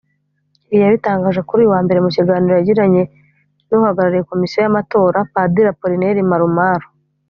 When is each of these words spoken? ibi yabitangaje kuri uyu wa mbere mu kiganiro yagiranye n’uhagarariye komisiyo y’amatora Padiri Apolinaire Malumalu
ibi 0.73 0.83
yabitangaje 0.85 1.41
kuri 1.47 1.59
uyu 1.61 1.73
wa 1.73 1.79
mbere 1.85 1.99
mu 2.05 2.09
kiganiro 2.15 2.53
yagiranye 2.55 3.03
n’uhagarariye 3.69 4.23
komisiyo 4.31 4.57
y’amatora 4.63 5.17
Padiri 5.33 5.67
Apolinaire 5.73 6.21
Malumalu 6.31 6.87